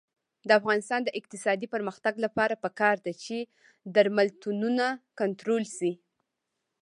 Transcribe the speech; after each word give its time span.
د 0.47 0.49
افغانستان 0.59 1.01
د 1.03 1.09
اقتصادي 1.19 1.67
پرمختګ 1.75 2.13
لپاره 2.25 2.61
پکار 2.63 2.95
ده 3.05 3.13
چې 3.23 3.37
درملتونونه 3.95 4.85
کنټرول 5.19 5.63
شي. 5.77 5.91